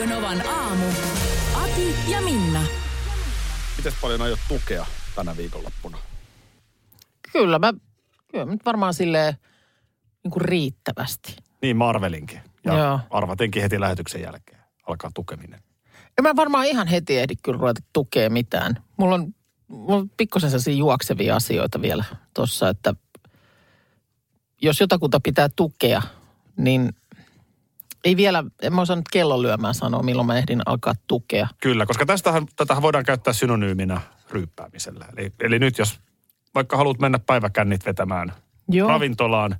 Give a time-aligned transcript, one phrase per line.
[0.00, 0.86] Radio Novan aamu.
[1.54, 2.62] Ati ja Minna.
[3.76, 5.98] Miten paljon aiot tukea tänä viikonloppuna?
[7.32, 7.72] Kyllä mä,
[8.28, 9.34] kyllä mä nyt varmaan silleen
[10.24, 11.36] niin kuin riittävästi.
[11.62, 12.40] Niin Marvelinkin.
[12.64, 13.00] Ja Joo.
[13.10, 15.60] arvatenkin heti lähetyksen jälkeen alkaa tukeminen.
[16.18, 18.82] En mä varmaan ihan heti ehdi kyllä ruveta tukea mitään.
[18.96, 19.34] Mulla on,
[19.68, 22.04] mulla on pikkusen sellaisia juoksevia asioita vielä
[22.34, 22.94] tuossa, että
[24.62, 26.02] jos jotakuta pitää tukea,
[26.56, 26.92] niin
[28.04, 31.48] ei vielä, en mä osannut kellon lyömään sanoa, milloin mä ehdin alkaa tukea.
[31.62, 35.06] Kyllä, koska tästähän, tätähän voidaan käyttää synonyyminä ryyppäämisellä.
[35.16, 36.00] Eli, eli nyt jos
[36.54, 38.32] vaikka haluat mennä päiväkännit vetämään
[38.68, 38.88] Joo.
[38.88, 39.56] ravintolaan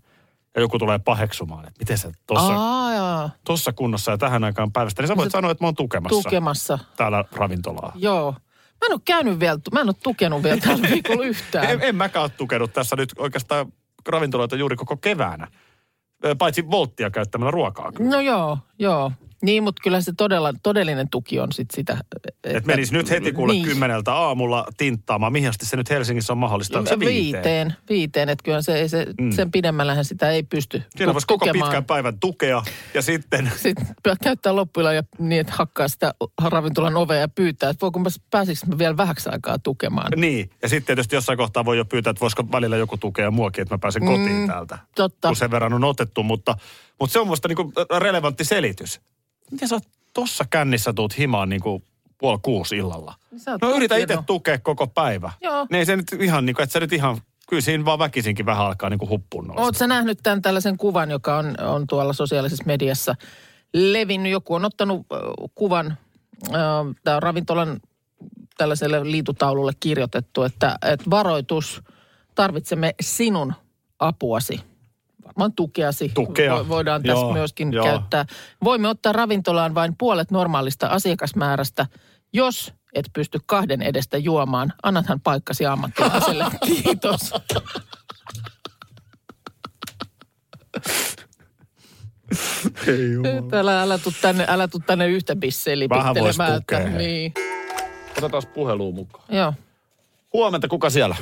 [0.54, 5.02] ja joku tulee paheksumaan, että miten sä tuossa Aa, tossa kunnossa ja tähän aikaan päivästä,
[5.02, 6.78] niin sä voit sanoa, että mä oon tukemassa tukemassa.
[6.96, 7.92] täällä ravintolaa.
[7.94, 8.32] Joo.
[8.80, 11.70] Mä en ole käynyt vielä, mä en ole tukenut vielä tällä viikolla yhtään.
[11.70, 13.72] En, en mäkään ole tukenut tässä nyt oikeastaan
[14.08, 15.48] ravintoloita juuri koko keväänä.
[16.38, 17.92] Paitsi volttia käyttämällä ruokaa.
[17.98, 19.12] No joo, joo.
[19.42, 21.98] Niin, mutta kyllä se todella, todellinen tuki on sit sitä.
[22.28, 23.64] Että, Et menisi nyt heti kuule niin.
[23.64, 25.32] kymmeneltä aamulla tinttaamaan.
[25.32, 26.78] Mihin asti se nyt Helsingissä on mahdollista?
[26.78, 27.22] Onko se viiteen?
[27.34, 27.74] viiteen?
[27.88, 29.30] Viiteen, että kyllä se, se Mm.
[29.32, 32.62] sen pidemmällähän sitä ei pysty Siinä voisi koko pitkän päivän tukea
[32.94, 33.52] ja sitten...
[33.56, 33.86] Sitten
[34.22, 38.58] käyttää loppuilla ja niin, että hakkaa sitä ravintolan ovea ja pyytää, että voiko mä, pääsikö
[38.66, 40.12] mä vielä vähäksi aikaa tukemaan.
[40.16, 43.62] Niin, ja sitten tietysti jossain kohtaa voi jo pyytää, että voisiko välillä joku tukea muakin,
[43.62, 44.78] että mä pääsen kotiin Mm, täältä.
[44.96, 45.28] totta.
[45.28, 46.54] Kun sen verran on otettu, mutta,
[47.00, 49.00] mutta se on musta niinku relevantti selitys.
[49.50, 49.78] Miten sä
[50.14, 51.82] tossa kännissä tuut himaan niinku
[52.18, 53.14] puoli kuusi illalla?
[53.36, 55.32] Sä oot No yritä itse tukea koko päivä.
[55.40, 55.66] Joo.
[55.70, 57.18] Niin se nyt ihan niinku, että sä nyt ihan,
[57.48, 59.62] kyllä siinä vaan väkisinkin vähän alkaa niinku huppuun nousta.
[59.62, 63.14] Oletko sä nähnyt tämän tällaisen kuvan, joka on, on tuolla sosiaalisessa mediassa
[63.74, 64.32] levinnyt?
[64.32, 65.18] Joku on ottanut äh,
[65.54, 65.96] kuvan,
[66.46, 66.56] äh,
[67.04, 67.80] tämä on ravintolan
[68.56, 71.82] tällaiselle liitutaululle kirjoitettu, että, että varoitus,
[72.34, 73.54] tarvitsemme sinun
[73.98, 74.60] apuasi.
[75.24, 77.84] Varmaan tukeasi Tukea, vo- voidaan tässä joo, myöskin joo.
[77.84, 78.24] käyttää.
[78.64, 81.86] Voimme ottaa ravintolaan vain puolet normaalista asiakasmäärästä,
[82.32, 84.72] jos et pysty kahden edestä juomaan.
[84.82, 86.44] Annathan paikkasi ammattilaiselle.
[86.66, 87.32] Kiitos.
[93.22, 96.58] Nyt älä, älä tuu tänne, älä tuu tänne yhtä bisseen Vähän vois lipittelemään.
[96.90, 96.98] että-.
[96.98, 97.32] Niin.
[98.18, 99.24] Otetaan puheluun mukaan.
[99.30, 99.54] Joo,
[100.32, 101.16] Huomenta, kuka siellä?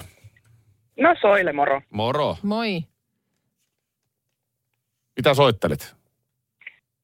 [1.00, 1.82] No Soile, moro.
[1.90, 2.36] Moro.
[2.42, 2.84] moi.
[5.18, 5.94] Mitä soittelit?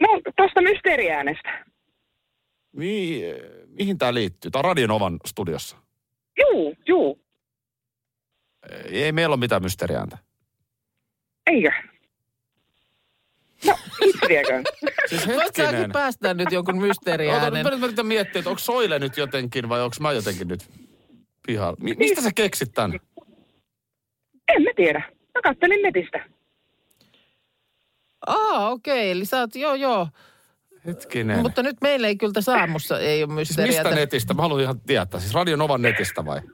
[0.00, 1.64] No tuosta mysteeriäänestä.
[2.72, 3.22] Mi-
[3.66, 4.50] mihin tämä liittyy?
[4.50, 5.76] Tämä on Radionovan studiossa.
[6.40, 7.20] Juu, juu.
[8.90, 10.18] Ei meillä ole mitään mysteeriääntä.
[11.46, 11.70] Eikö?
[13.66, 14.64] No, itse vieköön.
[15.10, 17.66] Siis Voit säkin päästää nyt jonkun mysteeriäänen.
[17.66, 20.70] Ota, mä yritän miettiä, että onko Soile nyt jotenkin vai onko mä jotenkin nyt
[21.46, 21.76] pihalla.
[21.80, 22.92] Mi- mistä sä keksit tän?
[24.48, 24.98] En mä tiedä.
[25.34, 26.24] Mä kattelin netistä.
[28.26, 30.08] Aa, okei, eli sä oot, joo, joo.
[30.86, 31.38] Hetkinen.
[31.38, 33.82] Mutta nyt meillä ei kyllä tässä aamussa ei ole siis mysteeriä.
[33.82, 34.34] mistä netistä?
[34.34, 35.20] Mä haluan ihan tietää.
[35.20, 36.40] Siis Radionovan netistä vai?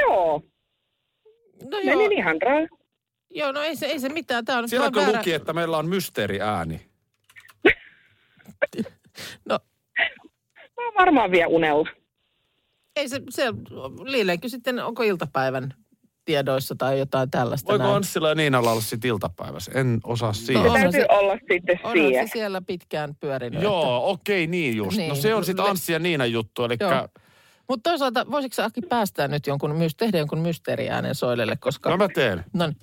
[0.00, 0.42] Joo,
[1.70, 2.60] No joo, menin ihan raa.
[3.30, 4.44] joo, no ei se, ei se mitään.
[4.44, 5.18] Tää on Sielläkö väärä...
[5.18, 6.88] luki, että meillä on mysteeriääni?
[9.48, 9.58] No,
[10.76, 11.88] Mä oon varmaan vielä unella.
[12.96, 13.44] ei se, se
[14.04, 15.74] liileekö sitten, onko iltapäivän
[16.28, 17.96] tiedoissa tai jotain tällaista Voiko näin?
[17.96, 19.72] Anssilla ja Niinalla olla sitten iltapäivässä?
[19.74, 20.54] En osaa siihen.
[20.54, 22.28] No, Se onhan täytyy se- olla sitten Onhan siihen.
[22.28, 23.62] se siellä pitkään pyörinyt.
[23.62, 24.96] Joo, okei, niin just.
[24.96, 25.08] Niin.
[25.08, 27.08] No se on sitten Anssi ja Niinan juttu, eli Joo.
[27.68, 31.90] Mutta toisaalta, voisitko sä Aki päästää nyt jonkun, myös tehdä jonkun mysteeriäänen soilelle, koska...
[31.90, 32.44] no mä teen.
[32.52, 32.76] No niin,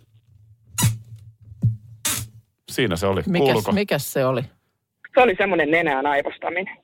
[2.72, 3.22] Siinä se oli.
[3.28, 3.72] mikäs, Kuuluko?
[3.72, 4.42] mikäs se oli?
[5.16, 6.78] Se oli semmoinen nenään aivostaminen.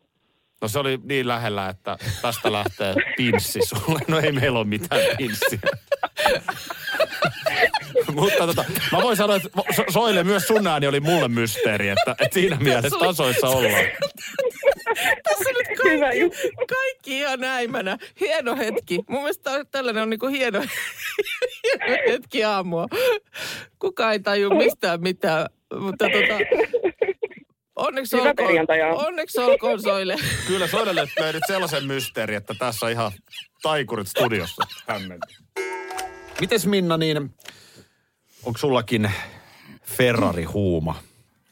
[0.62, 4.00] No se oli niin lähellä, että tästä lähtee pinssi sulle.
[4.08, 5.60] No ei meillä ole mitään pinssiä.
[8.14, 12.12] Mutta tota, mä voin sanoa, että so- Soile myös sun ääni oli mulle mysteeri, että,
[12.12, 13.86] että siinä mielessä tasoissa ollaan.
[15.24, 17.98] Tässä nyt Hyvä kaikki, kaikki ihan näimänä.
[18.20, 19.00] Hieno hetki.
[19.10, 20.62] Mun mielestä tällainen on niinku hieno,
[21.64, 22.88] hieno hetki aamua.
[23.80, 25.46] Kuka ei taju mistään mitään,
[25.80, 26.62] mutta tota,
[27.76, 28.98] onneksi Hyvä olkoon, perjantai aamu.
[29.00, 30.16] onneksi olkoon Soile.
[30.48, 33.12] Kyllä Soilelle löi nyt sellaisen mysteeri, että tässä on ihan
[33.62, 34.64] taikurit studiossa.
[34.88, 35.28] Hämmentä.
[36.42, 37.36] Mites Minna, niin
[38.44, 39.12] onko sullakin
[39.84, 40.96] Ferrari-huuma?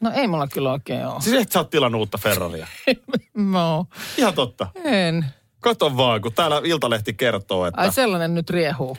[0.00, 1.20] No ei mulla kyllä oikein ole.
[1.22, 2.66] Siis et sä oot tilannut uutta Ferraria.
[3.34, 3.86] No,
[4.18, 4.66] Ihan totta.
[4.84, 5.24] en.
[5.60, 8.96] Kato vaan, kun täällä Iltalehti kertoo, että Ai sellainen nyt riehuu.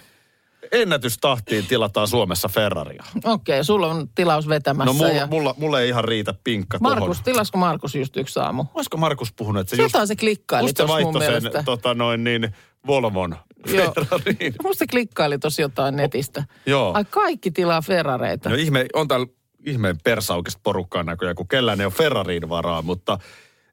[0.72, 3.04] Ennätystahtiin tilataan Suomessa Ferraria.
[3.24, 4.86] Okei, sulla on tilaus vetämässä.
[4.86, 5.28] No mulla, ja...
[5.28, 7.24] mulla, mulla ei ihan riitä pinkka Markus, tohon.
[7.24, 8.66] tilasko Markus just yksi aamu?
[8.74, 11.64] Olisiko Markus puhunut, että se Se just, jotain se klikkaili just se vaihtoi sen mielestä.
[11.64, 12.56] tota, noin niin,
[12.88, 13.36] Volvon
[13.68, 13.94] Joo.
[13.94, 14.54] Ferrariin.
[14.64, 16.44] Musta se klikkaili tossa jotain netistä.
[16.66, 16.92] Joo.
[16.94, 18.50] Ai kaikki tilaa Ferrareita.
[18.50, 19.28] No ihme, on täällä
[19.66, 23.20] ihmeen persaukista porukkaa näköjään, kun kellään ei ole Ferrariin varaa, mutta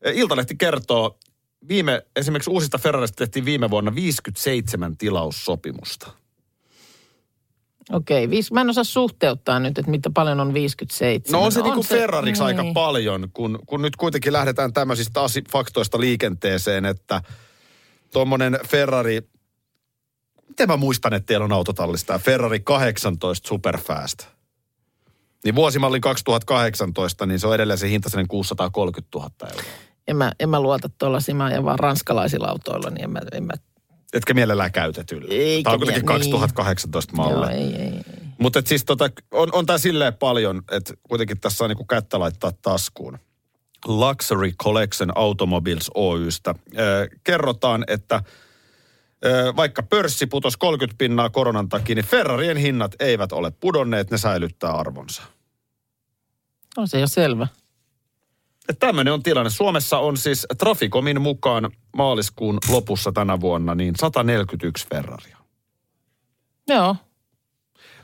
[0.02, 1.18] eh, Iltalehti kertoo,
[1.68, 6.10] viime, esimerkiksi uusista Ferrarista tehtiin viime vuonna 57 tilaussopimusta.
[7.92, 11.40] Okei, viis, mä en osaa suhteuttaa nyt, että mitä paljon on 57.
[11.40, 12.74] No on se niinku se- Ferrariksi aika niin.
[12.74, 17.22] paljon, kun, kun nyt kuitenkin lähdetään tämmöisistä asi- faktoista liikenteeseen, että
[18.12, 19.20] tuommoinen Ferrari,
[20.48, 24.26] miten mä muistan, että teillä on autotallissa tämä Ferrari 18 Superfast.
[25.44, 29.62] Niin vuosimallin 2018, niin se on edelleen se hinta sellainen 630 000 euroa.
[30.08, 33.44] En mä, en mä luota tuollaisia, mä ajan vaan ranskalaisilla autoilla, niin en mä, en
[33.44, 33.52] mä
[34.12, 35.34] Etkä mielellään käytetyllä.
[35.34, 36.32] Eikä Tämä on kuitenkin mie- niin.
[36.32, 37.54] 2018 joo, malli.
[37.54, 38.28] ei, ei, ei.
[38.38, 42.52] Mutta siis tota, on, on tämä silleen paljon, että kuitenkin tässä on niinku kättä laittaa
[42.62, 43.18] taskuun.
[43.86, 46.54] Luxury Collection Automobiles Oystä.
[46.78, 48.22] Ö, kerrotaan, että
[49.24, 54.18] ö, vaikka pörssi putosi 30 pinnaa koronan takia, niin Ferrarien hinnat eivät ole pudonneet, ne
[54.18, 55.22] säilyttää arvonsa.
[56.76, 57.46] On se jo selvä.
[58.78, 59.50] Tämmöinen on tilanne.
[59.50, 65.36] Suomessa on siis Traficomin mukaan maaliskuun lopussa tänä vuonna niin 141 Ferraria.
[66.68, 66.96] Joo.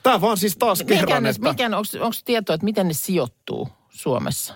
[0.02, 3.68] Tämä vaan siis taas Mikä kerran, ne, että mikä, onko tietoa, että miten ne sijoittuu
[3.88, 4.54] Suomessa?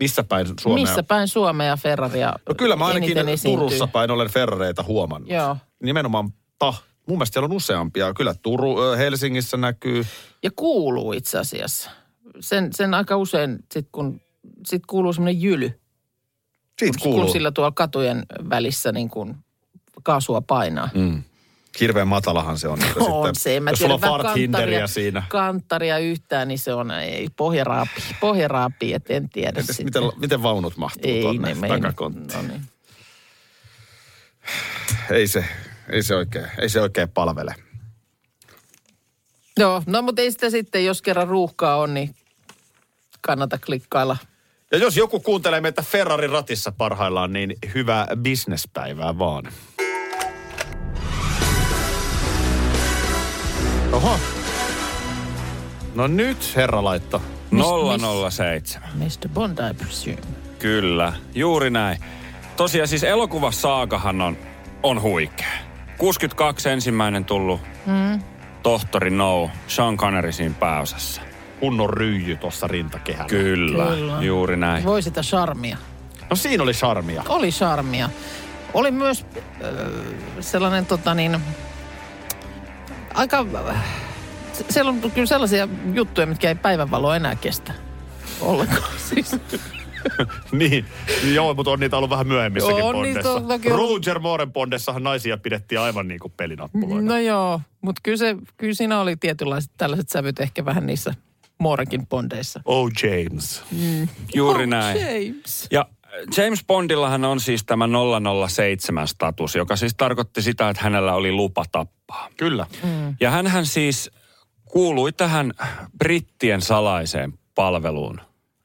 [0.00, 0.84] missä päin Suomea.
[0.84, 3.58] Missä päin Suomea Ferraria No kyllä mä ainakin esiintyy?
[3.58, 5.30] Turussa päin olen Ferrareita huomannut.
[5.30, 5.56] Joo.
[5.82, 6.74] Nimenomaan ta.
[7.06, 8.14] Mun mielestä siellä on useampia.
[8.14, 10.06] Kyllä Turu, Helsingissä näkyy.
[10.42, 11.90] Ja kuuluu itse asiassa.
[12.40, 14.20] Sen, sen aika usein, sit kun
[14.66, 15.80] sit kuuluu semmoinen jyly,
[16.78, 17.32] Siitä kun kuuluu.
[17.32, 19.36] sillä tuolla katujen välissä niin kuin
[20.02, 20.88] kaasua painaa.
[20.94, 21.22] Mm.
[21.80, 22.82] Hirveän matalahan se on.
[22.82, 24.34] Että On sitten, se, en mä jos tiedä, sulla on fart
[24.86, 25.22] siinä.
[25.28, 30.02] kanttaria yhtään, niin se on ei, pohjaraapi, pohjaraapi, et en tiedä Entäs sitten.
[30.02, 32.42] miten, miten vaunut mahtuu ei, tuonne ne takakonttiin?
[32.42, 32.62] No niin.
[35.10, 35.44] Ei se,
[35.90, 37.54] ei se oikein, ei se oikein palvele.
[39.58, 42.14] Joo, no mutta ei sitä sitten, jos kerran ruuhkaa on, niin
[43.20, 44.16] kannata klikkailla.
[44.72, 49.44] Ja jos joku kuuntelee meitä Ferrari ratissa parhaillaan, niin hyvää bisnespäivää vaan.
[53.92, 54.18] Oho.
[55.94, 57.22] No nyt, herra laitto.
[58.30, 58.88] 007.
[58.94, 59.28] Mr.
[59.34, 60.18] Bond, I presume.
[60.58, 61.98] Kyllä, juuri näin.
[62.56, 64.36] Tosiaan siis elokuvasaakahan on,
[64.82, 65.52] on huikea.
[65.98, 68.22] 62 ensimmäinen tullut mm.
[68.62, 71.25] tohtori No, Sean Connery siinä pääosassa.
[71.60, 73.28] Kunnon ryijy tuossa rintakehällä.
[73.28, 74.22] Kyllä, Kyllä.
[74.22, 74.84] juuri näin.
[74.84, 75.76] Voi sitä charmia.
[76.30, 77.22] No siinä oli charmia.
[77.28, 78.10] Oli charmia.
[78.74, 79.70] Oli myös äh,
[80.40, 81.40] sellainen tota niin,
[83.14, 83.84] aika, äh,
[84.70, 87.72] siellä on kyllä sellaisia juttuja, mitkä ei päivänvaloa enää kestä
[88.40, 88.92] ollenkaan.
[89.14, 89.36] Siis,
[90.52, 90.86] niin,
[91.34, 93.32] joo, mutta on niitä ollut vähän myöhemmissäkin On niitä bondessa.
[93.32, 93.90] on toki ollut.
[93.90, 97.12] Roger Mooren bondessahan naisia pidettiin aivan niin kuin pelinappuloina.
[97.12, 101.14] no joo, mutta kyllä, se, kyllä siinä oli tietynlaiset tällaiset sävyt ehkä vähän niissä
[101.58, 102.60] Moorenkin bondeissa.
[102.64, 103.62] Oh James.
[104.34, 105.00] Juuri Oh, näin.
[105.00, 105.66] James.
[105.70, 105.86] Ja
[106.36, 112.28] James Bondillahan on siis tämä 007-status, joka siis tarkoitti sitä, että hänellä oli lupa tappaa.
[112.36, 112.66] Kyllä.
[113.20, 114.10] Ja hänhän siis
[114.64, 115.52] kuului tähän
[115.98, 118.20] brittien salaiseen palveluun,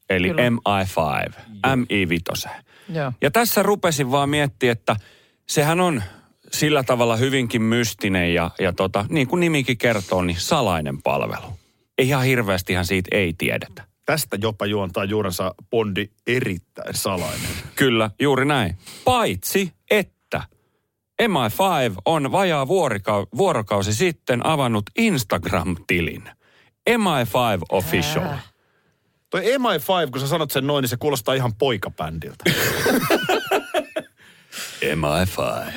[0.10, 0.50] eli Kyllä.
[0.50, 1.34] MI5,
[1.68, 2.50] MI5.
[2.90, 3.14] Joo.
[3.22, 4.96] Ja tässä rupesin vaan miettimään, että
[5.50, 6.04] sehän on
[6.52, 11.61] sillä tavalla hyvinkin mystinen ja, ja tota, niin kuin nimikin kertoo, niin salainen palvelu.
[12.02, 13.84] Ei ihan hirveästihan siitä ei tiedetä.
[14.06, 17.50] Tästä jopa juontaa juurensa Bondi erittäin salainen.
[17.76, 18.78] Kyllä, juuri näin.
[19.06, 20.44] Paitsi, että
[21.22, 26.24] MI5 on vajaa vuorika- vuorokausi sitten avannut Instagram-tilin.
[26.90, 28.26] MI5 Official.
[28.26, 28.40] Ää.
[29.30, 32.44] Toi MI5, kun sä sanot sen noin, niin se kuulostaa ihan poikabändiltä.
[34.82, 35.72] MI5.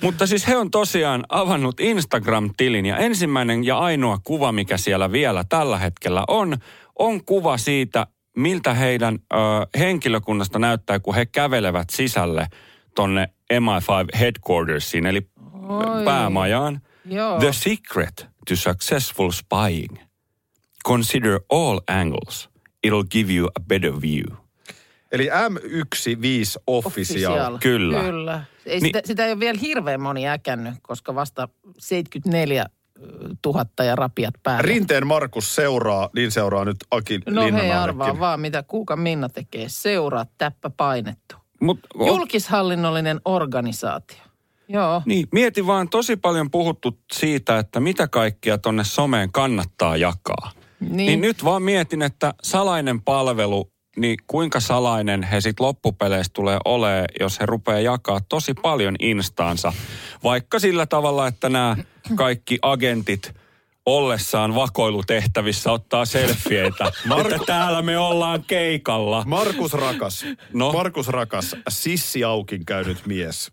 [0.00, 5.44] Mutta siis he on tosiaan avannut Instagram-tilin ja ensimmäinen ja ainoa kuva, mikä siellä vielä
[5.48, 6.56] tällä hetkellä on,
[6.98, 8.06] on kuva siitä,
[8.36, 9.36] miltä heidän ö,
[9.78, 12.46] henkilökunnasta näyttää, kun he kävelevät sisälle
[12.94, 15.26] tonne MI5 headquartersiin, eli
[15.68, 16.04] Oi.
[16.04, 16.80] päämajaan.
[17.04, 17.38] Joo.
[17.38, 19.96] The secret to successful spying.
[20.86, 22.50] Consider all angles.
[22.86, 24.36] It'll give you a better view.
[25.12, 27.58] Eli M15 Official.
[27.58, 28.00] Kyllä.
[28.00, 28.44] Kyllä.
[28.66, 32.66] Ei Niin- sitä, sitä ei ole vielä hirveän moni äkännyt, koska vasta 74
[33.42, 34.62] tuhatta ja rapiat päälle.
[34.62, 39.68] Rinteen Markus seuraa, niin seuraa nyt Aki no hei, arvaa vaan, mitä Kuukan Minna tekee.
[39.68, 41.36] Seuraa täppä painettu.
[41.60, 44.18] Mut, o- Julkishallinnollinen organisaatio.
[44.68, 45.02] Joo.
[45.06, 50.50] Niin, mieti vaan tosi paljon puhuttu siitä, että mitä kaikkia tonne someen kannattaa jakaa.
[50.80, 50.96] Niin.
[50.96, 57.04] Niin nyt vaan mietin, että salainen palvelu, niin kuinka salainen he sitten loppupeleissä tulee olemaan,
[57.20, 59.72] jos he rupeaa jakaa tosi paljon instaansa.
[60.24, 61.76] Vaikka sillä tavalla, että nämä
[62.14, 63.34] kaikki agentit
[63.86, 66.84] ollessaan vakoilutehtävissä ottaa selfieitä,
[67.20, 69.22] että täällä me ollaan keikalla.
[69.26, 70.24] Markus Rakas.
[70.52, 70.72] No?
[70.72, 73.52] Markus Rakas, Sissi Aukin käynyt mies.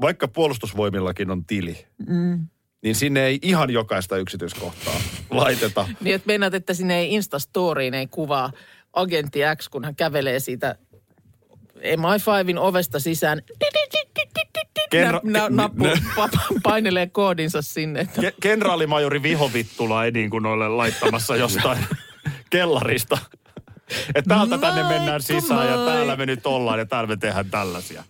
[0.00, 2.46] Vaikka puolustusvoimillakin on tili, mm.
[2.82, 5.00] niin sinne ei ihan jokaista yksityiskohtaa
[5.30, 5.88] laiteta.
[6.00, 8.52] Niin, että meinaat, että sinne ei Instastoriin ei kuvaa
[8.94, 10.74] agentti X, kun hän kävelee siitä
[11.76, 13.42] MI5in ovesta sisään.
[14.90, 15.84] Kerro- Nä, nä, nappu,
[16.18, 18.00] pa- painelee koodinsa sinne.
[18.00, 21.78] Että Ke- kenraalimajori Vihovittula ei niin kuin ole laittamassa jostain
[22.50, 23.18] kellarista.
[24.14, 28.04] Että täältä tänne mennään sisään ja täällä me nyt ollaan ja täällä me tehdään tällaisia.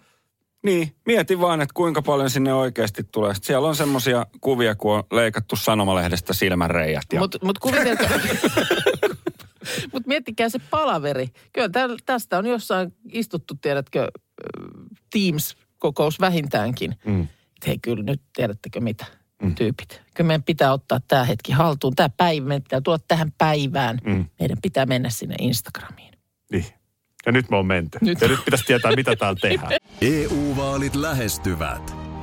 [0.65, 3.35] Niin, mieti vaan, että kuinka paljon sinne oikeasti tulee.
[3.35, 7.03] Sitten siellä on semmoisia kuvia, kun on leikattu sanomalehdestä silmänreijät.
[7.13, 7.21] Ja...
[7.21, 8.09] Mutta mut kuvitelkaa,
[9.93, 11.29] mutta miettikää se palaveri.
[11.53, 14.09] Kyllä täl, tästä on jossain istuttu, tiedätkö,
[15.11, 16.95] Teams-kokous vähintäänkin.
[17.05, 17.29] Mm.
[17.67, 19.07] Hei kyllä nyt tiedättekö mitä,
[19.43, 19.55] mm.
[19.55, 20.03] tyypit.
[20.15, 21.95] Kyllä meidän pitää ottaa tämä hetki haltuun.
[21.95, 23.99] Tämä päivä, meidän pitää tuoda tähän päivään.
[24.05, 24.25] Mm.
[24.41, 26.15] Meidän pitää mennä sinne Instagramiin.
[26.53, 26.65] Niin.
[27.27, 27.99] Ja nyt me on menty.
[28.01, 28.21] Nyt.
[28.21, 29.73] Ja nyt pitäisi tietää, mitä täällä tehdään.
[30.01, 32.04] EU-vaalit lähestyvät.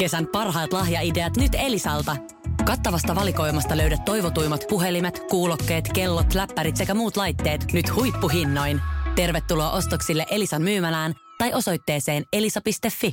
[0.00, 2.16] Kesän parhaat lahjaideat nyt Elisalta.
[2.64, 8.80] Kattavasta valikoimasta löydät toivotuimmat puhelimet, kuulokkeet, kellot, läppärit sekä muut laitteet nyt huippuhinnoin.
[9.14, 13.12] Tervetuloa ostoksille Elisan myymälään tai osoitteeseen elisa.fi.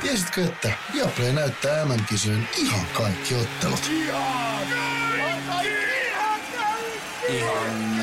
[0.00, 3.90] Tiesitkö, että Viaplay näyttää MM-kisojen ihan kaikki ottelut?
[7.30, 7.95] Kaikki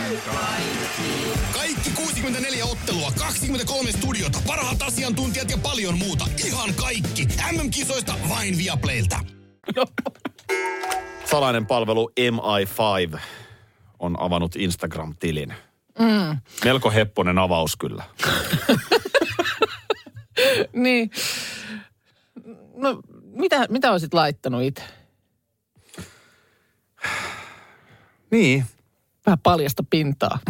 [1.96, 6.26] 64 ottelua, 23 studiota, parhaat asiantuntijat ja paljon muuta.
[6.46, 7.28] Ihan kaikki.
[7.52, 9.20] MM-kisoista vain Viaplaylta.
[11.32, 13.20] Salainen palvelu MI5
[14.00, 15.54] on avannut Instagram-tilin.
[16.00, 16.38] Mm.
[16.64, 18.04] Melko hepponen avaus kyllä.
[20.74, 21.12] Niin.
[22.76, 24.84] No, mitä, mitä olisit laittanut itse?
[28.32, 28.66] Niin.
[29.26, 30.40] Vähän paljasta pintaa.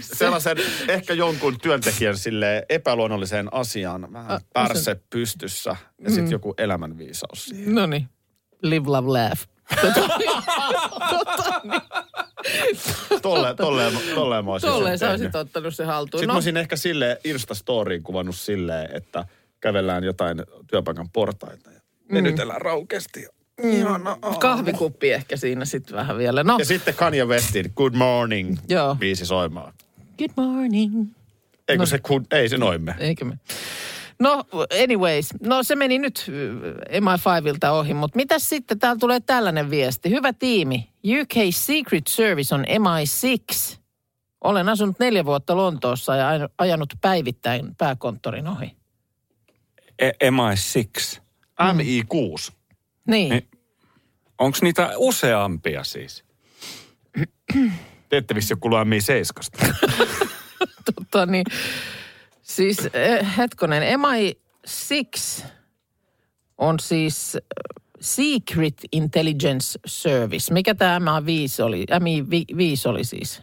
[0.00, 0.56] Sellaisen
[0.88, 4.12] ehkä jonkun työntekijän sille epäluonnolliseen asiaan.
[4.12, 7.74] Vähän pärse pystyssä ja sitten joku elämänviisaus siihen.
[7.74, 8.08] No niin.
[8.62, 9.40] Live, love, laugh.
[13.22, 16.20] Tolle, tolleen, tolleen mä olisin Tolleen sen sä olisit ottanut se haltuun.
[16.20, 19.24] Sitten No, mä olisin ehkä sille Insta-storiin kuvannut silleen, että
[19.60, 21.80] kävellään jotain työpaikan portaita ja
[22.12, 23.26] venytellään raukeasti.
[23.62, 24.38] Ja, ihana aamu.
[24.38, 26.44] kahvikuppi ehkä siinä sitten vähän vielä.
[26.44, 28.94] No, Ja sitten Kanye Westin Good Morning Joo.
[28.94, 29.72] biisi soimaan.
[30.18, 31.06] good morning.
[31.68, 31.86] Eikö No.
[31.86, 32.96] se, kun, ei se noin mene.
[33.00, 33.38] Eikö me?
[34.18, 34.44] No,
[34.82, 35.28] anyways.
[35.40, 38.78] No se meni nyt äh, MI5ilta ohi, mutta mitä sitten?
[38.78, 40.10] Täällä tulee tällainen viesti.
[40.10, 40.88] Hyvä tiimi.
[41.20, 43.76] UK Secret Service on MI6.
[44.44, 48.76] Olen asunut neljä vuotta Lontoossa ja aj- ajanut päivittäin pääkonttorin ohi.
[49.98, 51.20] E- MI6.
[51.60, 52.52] MI6.
[53.06, 53.30] Niin.
[53.30, 53.48] Niin.
[54.38, 56.24] Onko niitä useampia siis?
[58.08, 59.66] Te ette vissi kuulua MI7.
[60.94, 61.44] Tota, niin,
[62.42, 65.44] siis eh, hetkonen, MI6
[66.58, 67.40] on siis eh,
[68.00, 70.52] Secret Intelligence Service.
[70.52, 71.86] Mikä tämä MI5 oli?
[71.90, 73.42] MI5 oli siis?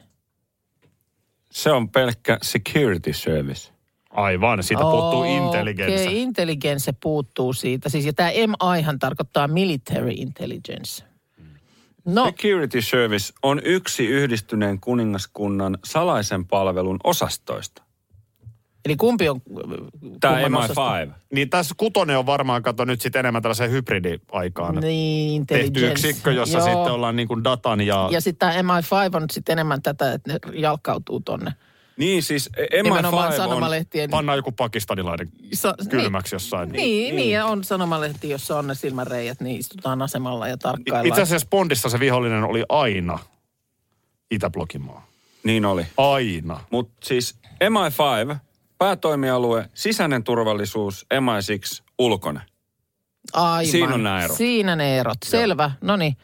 [1.51, 3.72] Se on pelkkä security service.
[4.13, 6.03] Aivan, siitä puuttuu Okei, intelligence.
[6.11, 7.89] intelligence puuttuu siitä.
[7.89, 11.03] Siis, ja tämä MIhan tarkoittaa military intelligence.
[12.05, 17.83] No, Security Service on yksi yhdistyneen kuningaskunnan salaisen palvelun osastoista.
[18.85, 19.41] eli kumpi on
[20.19, 20.81] Tämä kumman osasto?
[20.81, 21.11] MI5.
[21.33, 26.07] Niin tässä kutonen on varmaan, kato nyt sitten enemmän tällaiseen hybridiaikaan Niin, tehty intelligence.
[26.09, 26.65] yksikkö, jossa Joo.
[26.67, 28.09] sitten ollaan niin kuin datan ja...
[28.11, 31.51] Ja sitten tämä MI5 on sitten enemmän tätä, että ne jalkautuu tonne
[31.97, 33.37] Niin siis MI5 Nimenomaan on...
[33.37, 34.09] sanomalehtien.
[34.09, 36.69] Pannaan joku pakistanilainen Sa- kylmäksi jossain.
[36.69, 41.07] Niin, niin, niin, ja on sanomalehti, jossa on ne silmäreijät, niin istutaan asemalla ja tarkkaillaan.
[41.07, 43.19] Itse asiassa Bondissa se vihollinen oli aina
[44.31, 45.07] Itäblogin maa.
[45.43, 45.85] Niin oli.
[45.97, 46.59] Aina.
[46.71, 48.35] Mutta siis MI5,
[48.77, 52.41] päätoimialue, sisäinen turvallisuus, MI6, ulkone.
[53.33, 53.71] Aivan.
[53.71, 54.37] Siinä on nämä erot.
[54.37, 55.17] Siinä ne erot.
[55.25, 55.71] Selvä.
[55.81, 56.17] No niin,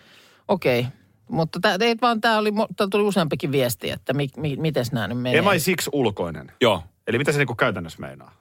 [0.47, 0.87] okei.
[1.29, 5.07] Mutta tää, ei vaan tämä oli, tää tuli useampikin viesti, että mi, mi, miten nämä
[5.07, 5.41] nyt menee.
[5.41, 6.51] MI6 ulkoinen.
[6.61, 6.83] Joo.
[7.07, 8.31] Eli mitä se niinku käytännössä meinaa?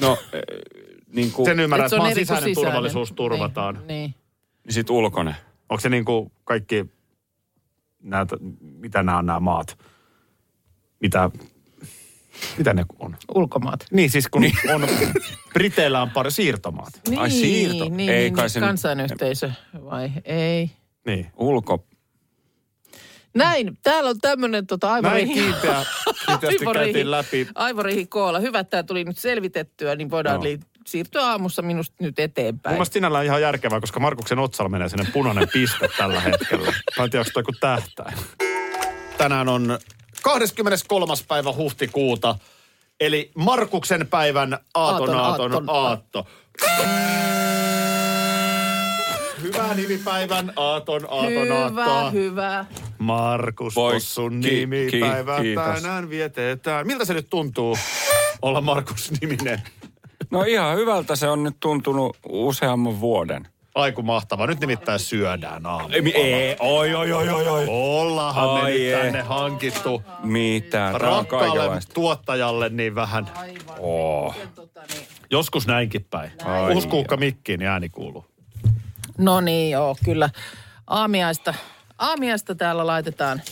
[0.00, 0.40] No, äh,
[1.12, 2.54] niin kuin, Sen ymmärrän, Et se että on maan kuin sisäinen sisäinen.
[2.72, 3.74] turvallisuus turvataan.
[3.74, 4.14] Niin, niin.
[4.68, 5.34] sit ulkone.
[5.68, 6.86] Onko se niinku kaikki,
[8.02, 9.78] näitä, mitä nämä on nämä maat?
[11.00, 11.30] Mitä,
[12.58, 13.16] mitä ne on?
[13.34, 13.86] Ulkomaat.
[13.92, 14.86] Niin siis kun on,
[15.52, 17.00] Briteillä on pari siirtomaat.
[17.08, 17.88] Niin, Ai siirto.
[17.88, 19.50] Niin, Ei niin, kai niin, se nyt- kansainyhteisö
[19.84, 20.70] vai ei?
[21.06, 21.26] Niin.
[21.36, 21.86] Ulko.
[23.34, 25.84] Näin, täällä on tämmöinen tota, aivan Näin kiinteä,
[26.26, 27.48] kiinteästi käytiin läpi.
[27.54, 28.38] Aivorihi koolla.
[28.38, 30.42] Hyvä, että tämä tuli nyt selvitettyä, niin voidaan Joo.
[30.42, 32.74] li- siirtyä aamussa minusta nyt Mun eteenpäin.
[32.74, 36.72] mielestä sinällään ihan järkevää, koska Markuksen otsalla menee sinne punainen piste tällä hetkellä.
[36.98, 38.18] Mä en tiedä, onko toi joku tähtäin.
[39.18, 39.78] Tänään on
[40.22, 41.14] 23.
[41.28, 42.38] päivä huhtikuuta,
[43.00, 45.68] eli Markuksen päivän aaton Aaton, aaton, aaton.
[45.68, 46.26] aatto.
[49.42, 52.64] Hyvää nimipäivän aaton aaton hyvä, hyvä.
[52.98, 53.74] Markus
[54.42, 54.68] ki-
[55.42, 55.64] kiitos.
[55.82, 56.86] tänään vietetään.
[56.86, 57.78] Miltä se nyt tuntuu
[58.42, 59.62] olla Markus niminen?
[60.30, 63.48] No ihan hyvältä se on nyt tuntunut useamman vuoden.
[63.74, 64.46] Aiku mahtavaa.
[64.46, 65.94] Nyt nimittäin syödään aamulla.
[66.14, 67.64] Ei, oi, oi, oi, oi, oi.
[67.68, 70.92] Ollaanhan me nyt tänne hankittu Mitä?
[70.94, 73.26] Rakkaalle tuottajalle niin vähän.
[73.34, 73.76] Aivan.
[73.78, 74.36] Oh.
[75.30, 76.30] Joskus näinkin päin.
[76.44, 78.24] Ai Puhus kuukka mikkiin, niin ääni kuuluu.
[79.18, 80.30] No niin, joo, kyllä.
[80.86, 81.54] Aamiaista,
[81.98, 83.42] aamiaista täällä laitetaan,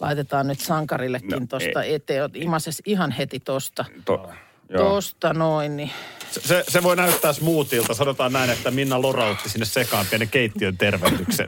[0.00, 2.30] laitetaan nyt sankarillekin No, no, tosta eteen.
[2.34, 3.84] Imases ihan heti tosta.
[4.04, 4.30] To,
[4.68, 4.88] joo.
[4.88, 5.90] Tosta noin, niin.
[6.30, 7.94] Se, se, se voi näyttää smoothilta.
[7.94, 11.46] Sanotaan näin, että Minna lorautti sinne sekaan pienen keittiön tervehdyksen.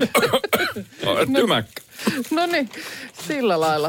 [1.36, 1.82] Tymäkkä.
[2.30, 2.70] No niin,
[3.26, 3.88] sillä lailla.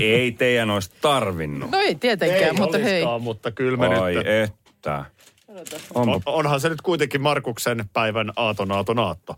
[0.00, 1.70] Ei teidän olisi tarvinnut.
[1.70, 3.04] No ei tietenkään, Ei mutta hei.
[3.20, 4.26] mutta kyllä me Ai nyt.
[4.26, 5.04] että.
[5.94, 9.36] On, On, onhan se nyt kuitenkin Markuksen päivän aaton aaton aatto.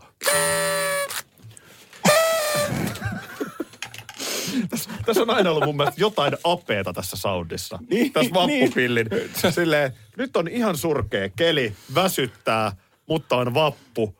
[4.69, 7.79] tässä, tässä on aina ollut mun mielestä jotain apeeta tässä soundissa.
[7.89, 9.07] Niin, tässä vappupillin.
[9.49, 12.71] Silleen, nyt on ihan surkea keli, väsyttää,
[13.05, 14.15] mutta on vappu.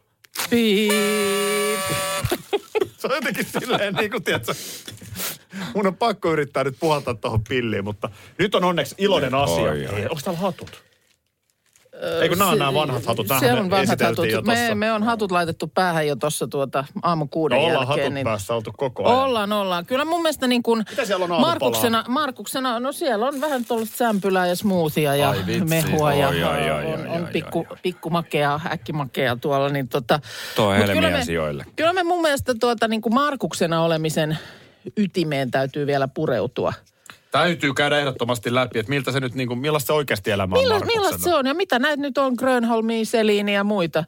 [0.49, 0.91] Piip.
[2.97, 4.53] Se on jotenkin silleen niin kuin, tiedätkö,
[5.75, 9.91] mun on pakko yrittää nyt puhaltaa tuohon pilliin, mutta nyt on onneksi iloinen Oi, asia.
[9.91, 10.01] oi.
[10.01, 10.88] Onko täällä hatut?
[12.21, 13.27] Eikö nämä on nämä vanhat hatut?
[13.27, 14.25] Se Nämähän on me vanhat hatut.
[14.45, 17.99] Me, me on hatut laitettu päähän jo tuossa tuota aamu kuuden No, ollaan jälkeen.
[18.03, 19.19] hatut niin päässä oltu koko ajan.
[19.19, 19.85] Ollaan, ollaan.
[19.85, 21.41] Kyllä mun mielestä niin kuin Mitä siellä on?
[21.41, 25.65] Markuksena, Markuksena, no siellä on vähän tuollaista sämpylää ja smoothia ja Ai vitsi.
[25.65, 27.77] mehua ja Oi, oi, oi, on, oi, on pikku, oi.
[27.83, 29.69] pikkumakea, äkkimakea tuolla.
[29.69, 30.19] Niin tota,
[30.55, 31.65] Tuo on mut kyllä helmiä me- sijoille.
[31.75, 34.37] Kyllä me mun mielestä tuota niin kuin Markuksena olemisen
[34.97, 36.73] ytimeen täytyy vielä pureutua.
[37.31, 40.61] Täytyy käydä ehdottomasti läpi, että miltä se nyt, niin kuin, millaista se oikeasti elämä on
[40.61, 44.03] Milla, millaista se on ja mitä näitä nyt on, Grönholmia, Seliini ja muita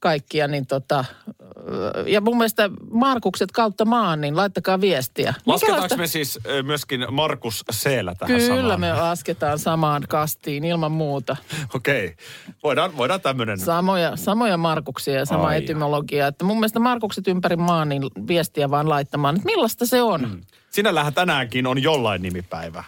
[0.00, 1.04] kaikkia, niin tota,
[2.06, 5.34] ja mun mielestä Markukset kautta maan, niin laittakaa viestiä.
[5.46, 8.80] Lasketaanko me siis myöskin Markus Seelä tähän Kyllä samaan?
[8.80, 11.36] me lasketaan samaan kastiin ilman muuta.
[11.74, 12.16] Okei,
[12.62, 13.58] voidaan, voidaan tämmöinen.
[13.58, 16.26] Samoja, samoja Markuksia ja sama Ai etymologia.
[16.26, 19.36] Että mun mielestä Markukset ympäri maan, niin viestiä vaan laittamaan.
[19.36, 20.20] Että millaista se on?
[20.20, 20.40] Mm.
[20.70, 22.84] Sinällähän tänäänkin on jollain nimipäivä.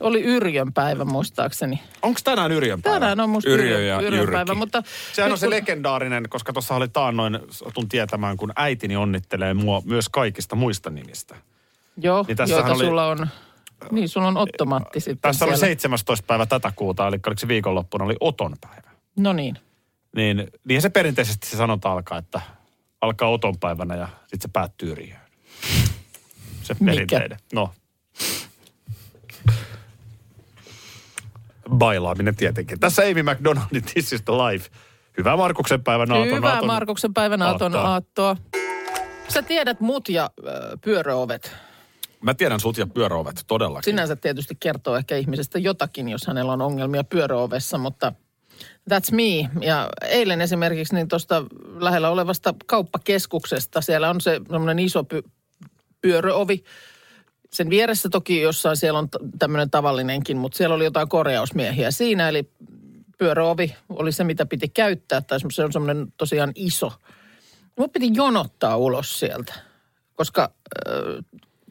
[0.00, 1.82] Oli Yrjön päivä muistaakseni.
[2.02, 3.00] Onko tänään Yrjön päivä?
[3.00, 4.82] Tänään on musta Yrjö ja Yrjön päivä, mutta...
[5.12, 9.82] Sehän on se kun- legendaarinen, koska tuossa oli taannoin, satun tietämään, kun äitini onnittelee mua
[9.84, 11.36] myös kaikista muista nimistä.
[11.96, 13.28] Joo, Niin joita oli- sulla on...
[13.90, 15.66] Niin, sulla on Ottomatti sitten Tässä oli siellä.
[15.66, 16.26] 17.
[16.26, 18.90] päivä tätä kuuta, eli oliko se viikonloppuna, oli Oton päivä.
[19.16, 19.58] No niin.
[20.16, 22.40] Niin, niin se perinteisesti se sanonta alkaa, että
[23.00, 25.20] alkaa Oton päivänä ja sitten se päättyy Riöön.
[26.62, 26.92] Se Mikä?
[26.92, 27.38] perinteinen.
[27.52, 27.70] No.
[31.74, 32.80] Bailaaminen tietenkin.
[32.80, 34.70] Tässä Amy McDonaldin This is the Life.
[35.18, 36.36] Hyvää Markuksen päivän aaton.
[36.36, 36.66] Hyvää aaton.
[36.66, 38.28] Markuksen päivän aaton aattoa.
[38.28, 38.36] aattoa.
[39.28, 40.54] Sä tiedät mut ja äh,
[40.84, 41.56] pyöröovet.
[42.20, 43.84] Mä tiedän sut ja pyöräovet, todellakin.
[43.84, 48.12] Sinänsä tietysti kertoo ehkä ihmisestä jotakin, jos hänellä on ongelmia pyöröovessa, mutta
[48.90, 49.50] that's me.
[49.66, 51.44] Ja eilen esimerkiksi niin tuosta
[51.78, 55.30] lähellä olevasta kauppakeskuksesta, siellä on se semmoinen iso py-
[56.00, 56.64] pyöröovi.
[57.52, 59.08] Sen vieressä toki jossain siellä on
[59.38, 62.50] tämmöinen tavallinenkin, mutta siellä oli jotain korjausmiehiä siinä, eli
[63.18, 66.92] pyöröovi oli se, mitä piti käyttää, tai se on semmoinen tosiaan iso.
[67.78, 69.54] Mun piti jonottaa ulos sieltä,
[70.14, 70.52] koska
[70.88, 71.24] äh,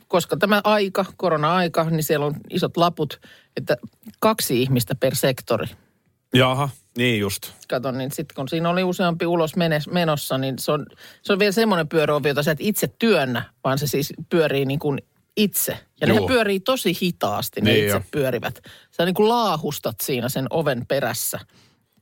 [0.08, 3.22] koska tämä aika, korona-aika, niin siellä on isot laput,
[3.58, 3.78] että
[4.20, 5.68] kaksi ihmistä per sektori.
[6.34, 7.52] Jaha, niin just.
[7.68, 10.86] Kato, niin sitten kun siinä oli useampi ulos menes, menossa, niin se on,
[11.22, 14.80] se on vielä semmoinen pyöröovi, jota sä et itse työnnä, vaan se siis pyörii niin
[14.80, 15.02] kuin
[15.38, 15.78] itse.
[16.02, 16.20] Ja Joo.
[16.20, 18.04] ne pyörii tosi hitaasti, ne Niin itse jo.
[18.12, 18.60] pyörivät.
[18.92, 21.40] Sä niin kuin laahustat siinä sen oven perässä.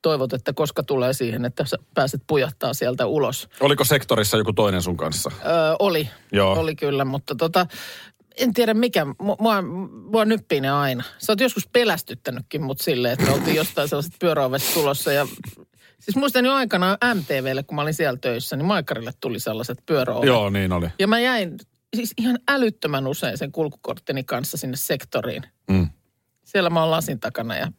[0.02, 3.50] Toivot, että koska tulee siihen, että sä pääset pujahtaa sieltä ulos.
[3.60, 5.32] Oliko sektorissa joku toinen sun kanssa?
[5.46, 6.60] Öö, oli, Joo.
[6.60, 7.66] oli kyllä, mutta tota,
[8.38, 9.62] en tiedä mikä, Mu- mua,
[10.12, 11.04] mua nyppii ne aina.
[11.18, 15.28] Sä oot joskus pelästyttänytkin mut silleen, että oltiin jostain sellaisesta pyöräovesta tulossa ja
[16.00, 20.28] Siis muistan jo aikanaan MTVlle, kun mä olin siellä töissä, niin Maikarille tuli sellaiset pyöräovet.
[20.28, 20.88] Joo, niin oli.
[21.00, 21.58] Ja mä jäin
[21.96, 25.44] siis ihan älyttömän usein sen kulkukorttini kanssa sinne sektoriin.
[25.70, 25.90] Mm.
[26.44, 27.72] Siellä mä oon lasin takana ja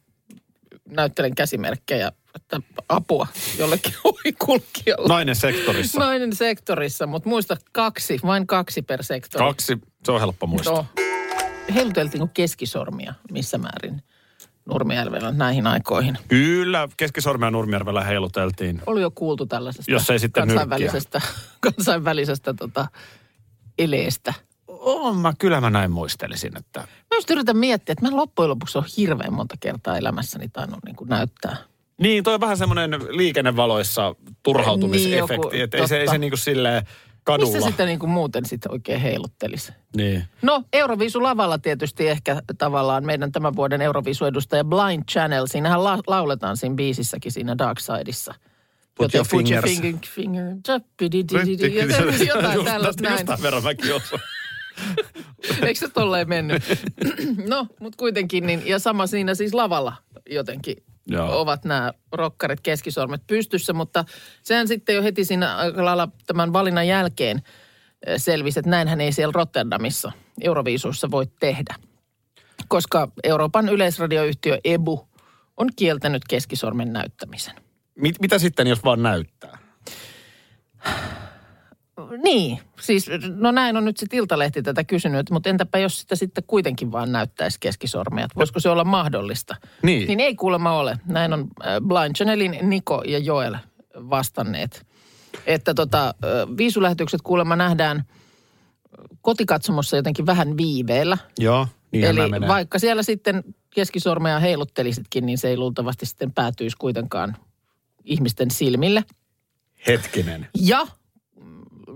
[0.89, 3.27] näyttelen käsimerkkejä, että apua
[3.57, 5.07] jollekin ohikulkijalle.
[5.07, 5.99] Nainen sektorissa.
[5.99, 9.45] Nainen sektorissa, mutta muista kaksi, vain kaksi per sektori.
[9.45, 10.73] Kaksi, se on helppo muistaa.
[10.73, 11.07] Joo.
[11.75, 14.01] Heiluteltiinko keskisormia missä määrin
[14.65, 16.17] Nurmijärvellä näihin aikoihin?
[16.27, 18.81] Kyllä, Keskisormea Nurmijärvellä heiluteltiin.
[18.85, 21.21] Oli jo kuultu tällaisesta Jos ei sitten kansainvälisestä,
[21.59, 22.87] kansainvälisestä tota,
[23.77, 24.33] eleestä.
[24.67, 26.79] On mä, kyllä mä näin muistelisin, että...
[26.79, 30.95] Mä just yritän miettiä, että mä loppujen lopuksi on hirveän monta kertaa elämässäni tainnut niin
[30.95, 31.57] kuin näyttää.
[32.01, 36.17] Niin, toi on vähän semmoinen liikennevaloissa turhautumisefekti, Niin, että ei se, ei se totta.
[36.17, 36.83] niinku silleen
[37.23, 37.51] kadulla.
[37.53, 39.71] Missä sitä niin kuin muuten sitten oikein heiluttelisi?
[39.95, 40.23] Niin.
[40.41, 45.45] No, Euroviisu-lavalla tietysti ehkä tavallaan meidän tämän vuoden Euroviisu-edustaja Blind Channel.
[45.47, 48.33] Siinähän la- lauletaan siinä biisissäkin siinä Dark Sideissa.
[48.97, 49.81] Put your put your fingers.
[49.81, 50.55] finger, finger,
[52.27, 53.13] jotain, tällaista näin.
[53.13, 54.21] Jostain verran mäkin osaan.
[55.67, 56.63] Eikö se tolleen mennyt?
[57.49, 59.93] no, mutta kuitenkin, niin, ja sama siinä siis lavalla
[60.29, 60.75] jotenkin
[61.07, 61.41] Joo.
[61.41, 64.05] ovat nämä rokkarit keskisormet pystyssä, mutta
[64.43, 67.41] sehän sitten jo heti siinä aika lailla tämän valinnan jälkeen
[68.07, 71.75] eh, selvisi, että näinhän ei siellä Rotterdamissa Euroviisuissa voi tehdä.
[72.67, 75.07] Koska Euroopan yleisradioyhtiö EBU
[75.57, 77.66] on kieltänyt keskisormen näyttämisen.
[77.97, 79.57] Mit, mitä sitten, jos vaan näyttää?
[82.23, 86.43] Niin, siis no näin on nyt sitten Iltalehti tätä kysynyt, mutta entäpä jos sitä sitten
[86.47, 89.55] kuitenkin vaan näyttäisi keskisormea, että voisiko se olla mahdollista?
[89.83, 90.07] Niin.
[90.07, 90.97] Niin ei kuulemma ole.
[91.05, 93.55] Näin on äh, Blind Channelin Niko ja Joel
[93.95, 94.85] vastanneet.
[95.45, 98.03] Että tota, äh, viisulähetykset kuulemma nähdään
[99.21, 101.17] kotikatsomossa jotenkin vähän viiveellä.
[101.39, 102.49] Joo, niinhän Eli menee.
[102.49, 107.37] vaikka siellä sitten keskisormea heiluttelisitkin, niin se ei luultavasti sitten päätyisi kuitenkaan
[108.07, 109.03] ihmisten silmille.
[109.87, 110.47] Hetkinen.
[110.61, 110.87] Ja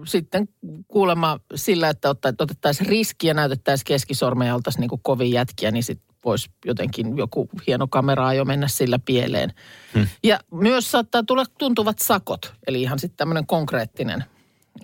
[0.05, 0.49] sitten
[0.87, 6.15] kuulemma sillä, että otettaisiin riski ja näytettäisiin keskisormeja ja oltaisiin niin kovin jätkiä, niin sitten
[6.25, 9.53] voisi jotenkin joku hieno kamera jo mennä sillä pieleen.
[9.93, 10.07] Hmm.
[10.23, 14.23] Ja myös saattaa tulla tuntuvat sakot, eli ihan sitten tämmöinen konkreettinen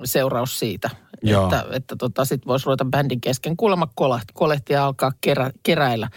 [0.03, 0.89] seuraus siitä,
[1.23, 1.43] Joo.
[1.43, 6.09] että, että tota, sitten voisi ruveta bändin kesken kuulemma kolehti, kolehti ja alkaa kerä, keräillä.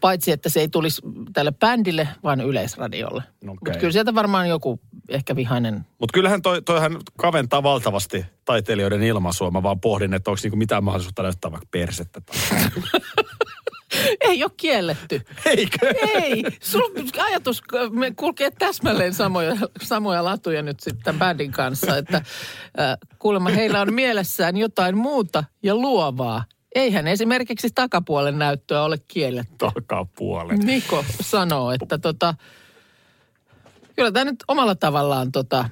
[0.00, 1.02] Paitsi, että se ei tulisi
[1.32, 3.22] tälle bändille, vaan yleisradiolle.
[3.22, 3.46] Okei.
[3.48, 9.50] Mutta kyllä sieltä varmaan joku ehkä vihainen Mutta kyllähän toi, toihan kaventaa valtavasti taiteilijoiden ilmaisua.
[9.50, 12.20] Mä vaan pohdin, että onko niinku mitään mahdollisuutta näyttää vaikka persettä.
[14.20, 15.20] Ei ole kielletty.
[15.44, 15.94] Eikö?
[16.14, 16.44] Ei.
[16.60, 22.24] Sul ajatus me kulkee täsmälleen samoja, samoja latuja nyt sitten tämän bändin kanssa, että äh,
[23.18, 26.44] kuulemma heillä on mielessään jotain muuta ja luovaa.
[26.74, 29.54] Eihän esimerkiksi takapuolen näyttöä ole kielletty.
[29.58, 30.58] Takapuolen.
[30.58, 32.34] Niko sanoo, että tota,
[33.96, 35.68] kyllä tämä nyt omalla tavallaan tota,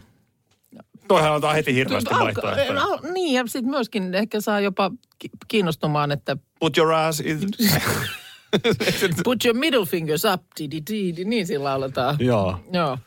[1.08, 2.82] Toihan antaa heti hirveästi vaihtoehtoja.
[2.82, 7.38] al- niin ja sitten myöskin ehkä saa jopa ki- kiinnostumaan, että Put your ass in...
[9.24, 12.16] put your middle fingers up, di, di, di, di, niin sillä lauletaan.
[12.18, 12.58] Joo.
[12.72, 12.98] Joo.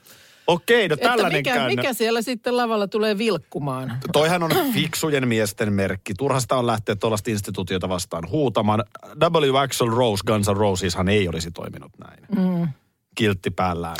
[0.49, 3.97] Okei, no Että tällainen mikä, mikä siellä sitten lavalla tulee vilkkumaan?
[4.13, 6.13] Toihan on fiksujen miesten merkki.
[6.17, 8.83] Turhasta on lähteä tuollaista instituutiota vastaan huutamaan.
[9.19, 9.55] W.
[9.55, 12.19] Axel Rose, Guns N' Roseshan ei olisi toiminut näin.
[12.37, 12.67] Mm.
[13.15, 13.97] Kiltti päällään.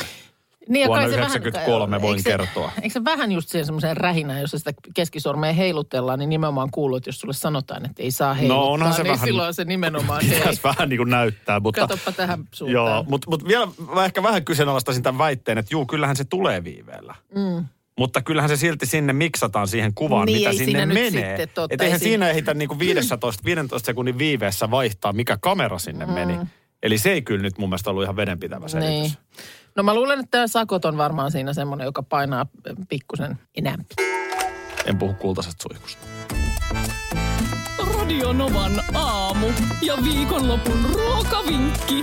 [0.68, 2.72] Niin, Vuonna kai se 93 voin eikö se, kertoa.
[2.82, 7.08] Eikö se vähän just siihen semmoiseen rähinään, jos sitä keskisormea heilutellaan, niin nimenomaan kuuluu, että
[7.08, 10.24] jos sulle sanotaan, että ei saa heiluttaa, No, onhan se niin vähän- silloin se nimenomaan
[10.32, 10.40] ei.
[10.64, 11.80] Vähän niin kuin näyttää, mutta...
[11.80, 12.86] Katoppa tähän suuntaan.
[12.86, 16.64] Joo, mutta mut vielä mä ehkä vähän kyseenalaistaisin tämän väitteen, että juu, kyllähän se tulee
[16.64, 17.14] viiveellä.
[17.34, 17.64] Mm.
[17.98, 21.10] Mutta kyllähän se silti sinne miksataan siihen kuvaan, Niin, mitä ei sinne menee.
[21.10, 25.38] sitten totta, ei eihän siinä- siinä ehitä niin kuin 15, 15 sekunnin viiveessä vaihtaa, mikä
[25.40, 26.12] kamera sinne mm.
[26.12, 26.34] meni.
[26.82, 28.90] Eli se ei kyllä nyt mun mielestä ollut ihan vedenpitävä selitys.
[28.92, 29.12] Niin.
[29.76, 32.46] No mä luulen, että tämä sakot on varmaan siinä semmoinen, joka painaa
[32.88, 33.94] pikkusen enämpi.
[34.86, 36.06] En puhu kultaisesta suihkusta.
[37.98, 39.46] Radio Novan aamu
[39.82, 42.02] ja viikonlopun ruokavinkki.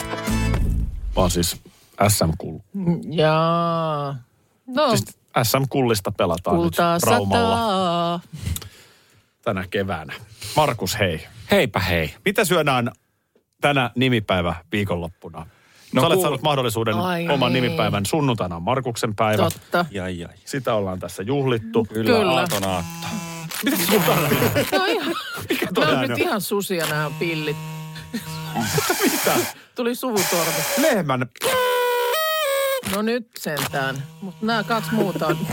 [1.16, 1.62] Vaan siis
[2.08, 2.58] SM-kull.
[3.12, 4.16] Jaa.
[4.68, 7.56] No, Siis SM-kullista pelataan kultaa nyt Raumalla.
[7.58, 8.20] sataa.
[9.42, 10.14] tänä keväänä.
[10.56, 11.28] Markus, hei.
[11.52, 12.14] Heipä hei.
[12.26, 12.92] Mitä syödään
[13.62, 15.46] tänä nimipäivä viikonloppuna?
[15.98, 17.64] No, Sä olet kuul- saanut mahdollisuuden Ai oman niin.
[17.64, 19.44] nimipäivän sunnuntaina on Markuksen päivä.
[19.44, 19.86] Totta.
[19.92, 20.34] Jai, jai.
[20.46, 21.86] Sitä ollaan tässä juhlittu.
[21.94, 22.32] Kyllä, Kyllä.
[22.40, 23.08] aaton aatto.
[24.72, 25.16] No ihan,
[25.74, 27.58] toi nämä on nyt ihan susia nämä pillit.
[29.76, 30.52] Tuli suvutorvi.
[30.82, 31.26] Lehmän.
[32.96, 34.04] No nyt sentään.
[34.22, 35.38] Mutta nämä kaksi muuta on...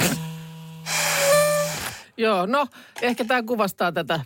[2.16, 2.66] Joo, no
[3.02, 4.20] ehkä tämä kuvastaa tätä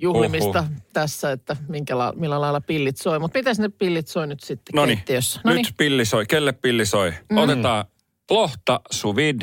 [0.00, 0.80] juhlimista Huhhuh.
[0.92, 3.18] tässä, että minkä la, millä lailla pillit soi.
[3.18, 5.40] Mutta miten ne pillit soi nyt sitten Noniin, keittiössä?
[5.44, 6.26] nyt pilli soi.
[6.26, 7.14] Kelle pilli soi?
[7.30, 7.36] Mm.
[7.36, 7.84] Otetaan
[8.30, 9.42] lohta suvid.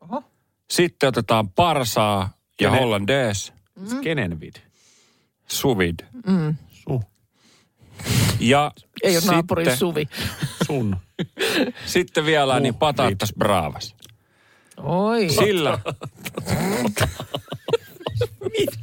[0.00, 0.24] Oho.
[0.70, 2.20] Sitten otetaan parsaa
[2.60, 2.80] ja Kenen?
[2.80, 3.52] hollandaise.
[4.02, 4.54] Kenen vid?
[5.48, 5.98] Suvid.
[6.70, 7.02] Su.
[8.40, 8.70] Ja
[9.02, 10.08] Ei ole naapurin sitten, suvi.
[10.66, 10.96] Sun.
[11.86, 13.94] sitten vielä niin pataattas bravas.
[14.82, 15.28] Oi.
[15.28, 15.78] Sillä,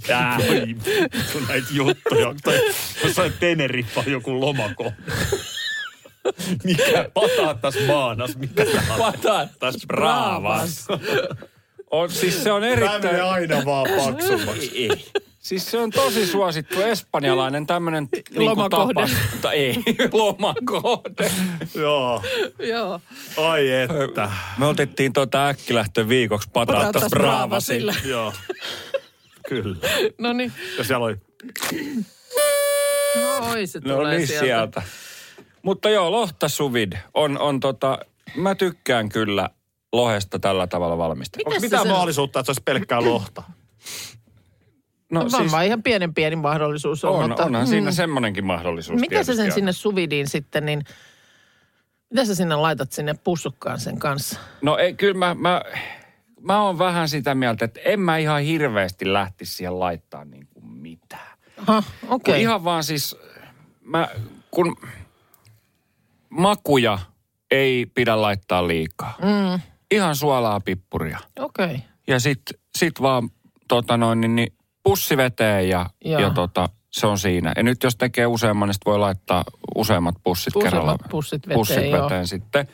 [0.08, 0.38] Tää
[1.36, 2.36] on näitä juttuja.
[2.44, 2.60] Tai
[3.04, 4.92] jossain Teneriffa joku lomako.
[6.64, 8.98] Mikä pataattas maanas, mikä tää on?
[9.14, 10.88] pataattas bravas.
[11.92, 13.04] On, siis se on erittäin...
[13.06, 14.72] menee aina vaan paksummaksi.
[14.76, 15.06] Ei.
[15.40, 18.94] Siis se on tosi suosittu espanjalainen tämmönen niinku Lomakohde.
[18.94, 19.10] tapa.
[19.42, 19.76] Tai ei,
[20.12, 21.32] lomakohde.
[21.76, 22.24] Joo.
[22.60, 23.02] Joo.
[23.38, 24.32] Ai että.
[24.58, 27.92] Me otettiin tuota äkkilähtö viikoksi pataattas Pataattas bravasille.
[27.92, 28.12] bravasille.
[28.12, 28.34] Joo.
[29.50, 29.76] Kyllä.
[30.18, 30.54] No niin.
[30.78, 31.16] Ja siellä oli
[33.16, 34.46] No oi, se No tulee niin sieltä.
[34.46, 34.82] sieltä.
[35.62, 38.00] Mutta joo, lohta suvid on, on tota,
[38.36, 39.50] mä tykkään kyllä
[39.94, 41.42] lohesta tällä tavalla valmistaa.
[41.46, 43.44] Onko mitään sen- mahdollisuutta, että se olisi pelkkää lohta?
[45.12, 47.46] No No, varmaan ihan pienen pieni mahdollisuus on, on, mutta...
[47.46, 50.84] onhan siinä semmonenkin mahdollisuus Miten sä sen sinne suvidiin sitten, niin...
[52.10, 54.40] Mitä sä sinne laitat sinne pussukkaan sen kanssa?
[54.62, 55.62] No ei, kyllä mä, mä,
[56.42, 60.66] mä oon vähän sitä mieltä, että en mä ihan hirveästi lähtisi siihen laittaa niin kuin
[60.66, 61.38] mitään.
[61.68, 62.32] Aha, Kun okei.
[62.32, 62.42] Okay.
[62.42, 63.16] ihan vaan siis,
[63.82, 64.08] mä,
[64.52, 64.76] kun
[66.30, 67.00] makuja
[67.52, 69.18] ei pidä laittaa liikaa.
[69.22, 71.20] Mm, Ihan suolaa pippuria.
[71.40, 71.66] okei.
[71.66, 71.78] Okay.
[72.08, 72.42] Ja sit,
[72.78, 73.30] sit vaan
[73.68, 76.22] tota noin, niin, niin pussi veteen ja, Joo.
[76.22, 77.54] ja tota, se on siinä.
[77.56, 79.44] Ja nyt jos tekee useamman, niin voi laittaa
[79.76, 80.98] useammat pussit Useammat kerralla.
[81.12, 82.04] pussit veteen, pussit joo.
[82.04, 82.68] veteen sitten.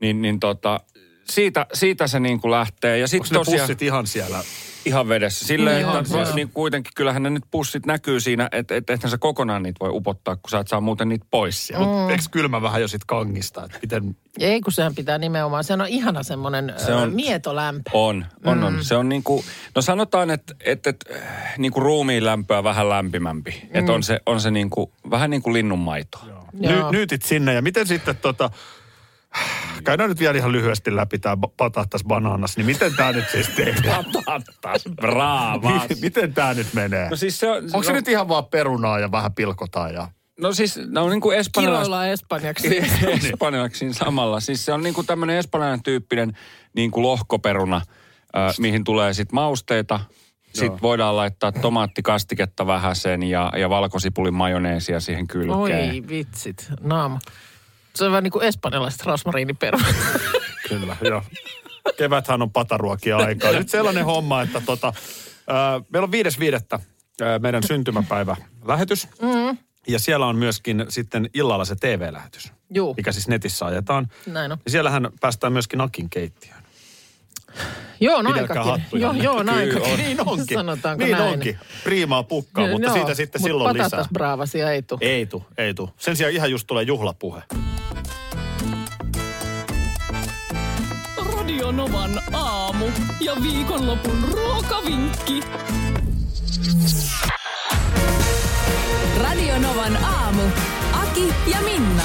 [0.00, 0.80] Niin, niin tota,
[1.24, 2.98] siitä, siitä se niin kuin lähtee.
[2.98, 4.44] Ja ne tosiaan pussit ihan siellä?
[4.84, 5.46] ihan vedessä.
[5.46, 6.34] Silleen, Joo, että joo.
[6.34, 9.90] niin kuitenkin kyllähän ne nyt pussit näkyy siinä, että et, ethän sä kokonaan niitä voi
[9.92, 11.86] upottaa, kun sä et saa muuten niitä pois sieltä.
[11.86, 13.64] Mut eikö kylmä vähän jo sit kangista?
[13.64, 15.64] Että miten, Ei, kun sehän pitää nimenomaan.
[15.64, 17.90] Se on ihana semmoinen Se on- mietolämpö.
[17.92, 18.64] On, on, Mm.
[18.64, 18.84] on.
[18.84, 22.88] Se on niin kuin, no sanotaan, että, että, että äh, niin kuin ruumiin lämpöä vähän
[22.88, 23.50] lämpimämpi.
[23.62, 23.78] Mm.
[23.78, 26.18] Että on se, on se niin kuin, vähän niin kuin linnunmaito.
[26.52, 26.90] ny, Joo.
[26.92, 28.50] nyytit sinne ja miten sitten tota...
[29.84, 34.04] Käydään nyt vielä ihan lyhyesti läpi tämä patattas bananas, niin miten tämä nyt siis tehdään?
[34.12, 35.82] Patattas, bravas.
[36.00, 37.10] miten tämä nyt menee?
[37.10, 40.08] No siis se on, Onko se no, nyt ihan vaan perunaa ja vähän pilkotaan ja...
[40.40, 41.38] No siis ne on niin kuin.
[41.58, 42.78] Kiroillaan espanjaksi.
[43.32, 44.40] espanjalaksi siinä samalla.
[44.40, 46.32] Siis se on niin kuin tämmöinen espanjalainen tyyppinen
[46.74, 47.76] niin kuin lohkoperuna,
[48.36, 50.00] äh, mihin tulee sitten mausteita.
[50.54, 55.90] Sitten voidaan laittaa tomaattikastiketta vähän sen ja, ja valkosipulin majoneesia siihen kylkeen.
[55.90, 57.18] Oi vitsit, naama.
[57.94, 59.94] Se on vähän niin kuin espanjalaiset rasmariiniperunat.
[60.68, 61.22] Kyllä, joo.
[61.96, 63.52] Keväthän on pataruokia aikaa.
[63.52, 64.92] Nyt sellainen homma, että tota,
[65.46, 66.78] ää, meillä on viides viidettä
[67.22, 69.08] ää, meidän syntymäpäivä lähetys.
[69.22, 69.58] Mm.
[69.88, 74.08] Ja siellä on myöskin sitten illalla se TV-lähetys, Juu, mikä siis netissä ajetaan.
[74.26, 74.58] näin on.
[74.64, 76.61] Ja siellähän päästään myöskin Akin keittiöön.
[78.00, 79.00] Joo, on Pidelkää aikakin.
[79.00, 79.92] Joo, joo, on aikakin.
[79.92, 79.98] on.
[79.98, 80.54] Niin onkin.
[80.58, 81.32] Sanotaanko niin näin?
[81.32, 81.58] onkin.
[81.84, 84.08] Priimaa pukkaa, mutta Joo, siitä sitten mut silloin patatas lisää.
[84.12, 85.00] bravasia ei tule.
[85.02, 85.90] Ei tu, ei tu.
[85.98, 87.42] Sen sijaan ihan just tulee juhlapuhe.
[91.36, 92.86] Radio Novan aamu
[93.20, 95.40] ja viikonlopun ruokavinkki.
[99.22, 100.42] Radio Novan aamu.
[101.02, 102.02] Aki ja Minna.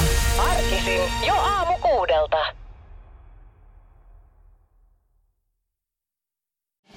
[0.51, 2.37] Arkisin jo aamu kuudelta.